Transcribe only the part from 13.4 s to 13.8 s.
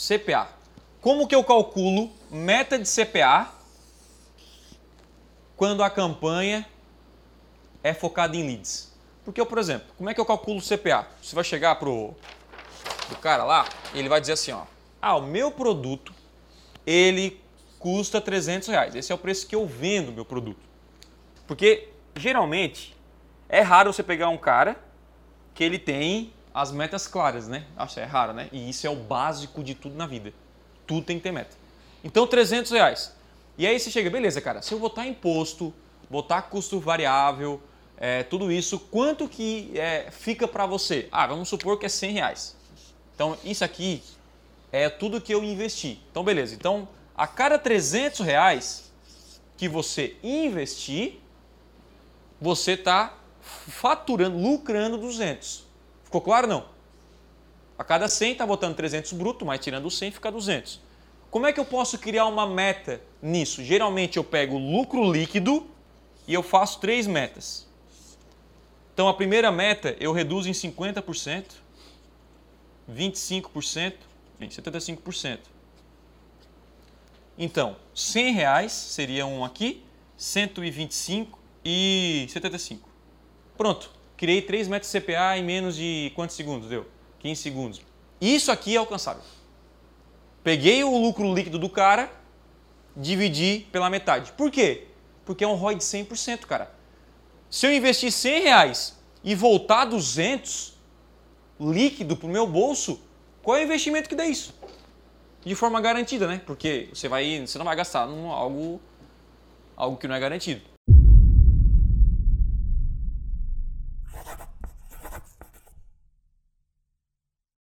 lá